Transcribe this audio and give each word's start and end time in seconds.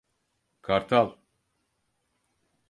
Kartal… 0.61 1.11